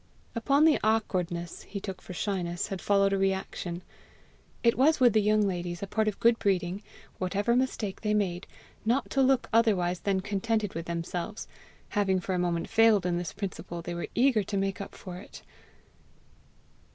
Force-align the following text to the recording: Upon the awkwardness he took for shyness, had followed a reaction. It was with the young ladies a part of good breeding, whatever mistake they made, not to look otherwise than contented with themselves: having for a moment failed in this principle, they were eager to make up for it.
Upon 0.33 0.65
the 0.65 0.79
awkwardness 0.83 1.61
he 1.61 1.79
took 1.79 2.01
for 2.01 2.11
shyness, 2.15 2.69
had 2.69 2.81
followed 2.81 3.13
a 3.13 3.19
reaction. 3.19 3.83
It 4.63 4.75
was 4.75 4.99
with 4.99 5.13
the 5.13 5.21
young 5.21 5.45
ladies 5.47 5.83
a 5.83 5.85
part 5.85 6.07
of 6.07 6.19
good 6.19 6.39
breeding, 6.39 6.81
whatever 7.19 7.55
mistake 7.55 8.01
they 8.01 8.15
made, 8.15 8.47
not 8.83 9.11
to 9.11 9.21
look 9.21 9.47
otherwise 9.53 9.99
than 9.99 10.21
contented 10.21 10.73
with 10.73 10.87
themselves: 10.87 11.47
having 11.89 12.19
for 12.19 12.33
a 12.33 12.39
moment 12.39 12.67
failed 12.67 13.05
in 13.05 13.19
this 13.19 13.31
principle, 13.31 13.83
they 13.83 13.93
were 13.93 14.07
eager 14.15 14.41
to 14.41 14.57
make 14.57 14.81
up 14.81 14.95
for 14.95 15.17
it. 15.17 15.43